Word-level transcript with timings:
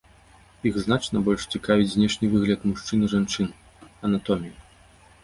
Іх 0.69 0.75
значна 0.85 1.19
больш 1.27 1.43
цікавіць 1.57 1.91
знешні 1.95 2.29
выгляд 2.31 2.63
мужчын 2.71 3.05
і 3.09 3.11
жанчын, 3.13 3.47
анатомія. 4.09 4.57